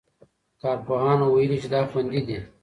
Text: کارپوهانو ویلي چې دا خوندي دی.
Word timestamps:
کارپوهانو 0.61 1.25
ویلي 1.33 1.57
چې 1.61 1.67
دا 1.73 1.81
خوندي 1.89 2.21
دی. 2.27 2.37